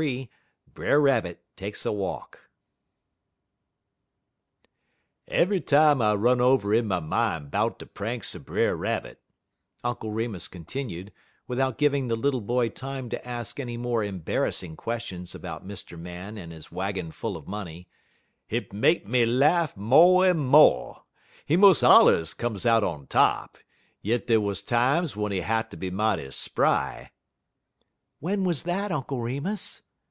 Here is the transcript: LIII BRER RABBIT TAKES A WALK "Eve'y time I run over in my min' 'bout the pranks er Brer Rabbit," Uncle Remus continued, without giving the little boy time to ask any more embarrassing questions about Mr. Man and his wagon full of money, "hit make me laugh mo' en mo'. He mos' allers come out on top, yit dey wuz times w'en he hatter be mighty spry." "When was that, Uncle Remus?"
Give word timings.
LIII 0.00 0.30
BRER 0.72 0.98
RABBIT 0.98 1.44
TAKES 1.58 1.84
A 1.84 1.92
WALK 1.92 2.48
"Eve'y 5.30 5.60
time 5.60 6.00
I 6.00 6.14
run 6.14 6.40
over 6.40 6.72
in 6.72 6.86
my 6.88 7.00
min' 7.00 7.50
'bout 7.50 7.78
the 7.78 7.84
pranks 7.84 8.34
er 8.34 8.38
Brer 8.38 8.74
Rabbit," 8.78 9.20
Uncle 9.84 10.10
Remus 10.10 10.48
continued, 10.48 11.12
without 11.46 11.76
giving 11.76 12.08
the 12.08 12.16
little 12.16 12.40
boy 12.40 12.70
time 12.70 13.10
to 13.10 13.28
ask 13.28 13.60
any 13.60 13.76
more 13.76 14.02
embarrassing 14.02 14.74
questions 14.74 15.34
about 15.34 15.68
Mr. 15.68 15.98
Man 15.98 16.38
and 16.38 16.50
his 16.50 16.72
wagon 16.72 17.10
full 17.10 17.36
of 17.36 17.46
money, 17.46 17.86
"hit 18.46 18.72
make 18.72 19.06
me 19.06 19.26
laugh 19.26 19.76
mo' 19.76 20.22
en 20.22 20.38
mo'. 20.38 21.02
He 21.44 21.58
mos' 21.58 21.82
allers 21.82 22.32
come 22.32 22.56
out 22.64 22.82
on 22.82 23.06
top, 23.06 23.58
yit 24.00 24.26
dey 24.28 24.38
wuz 24.38 24.62
times 24.64 25.10
w'en 25.12 25.30
he 25.30 25.42
hatter 25.42 25.76
be 25.76 25.90
mighty 25.90 26.30
spry." 26.30 27.10
"When 28.18 28.44
was 28.44 28.62
that, 28.62 28.90
Uncle 28.90 29.20
Remus?" 29.20 29.82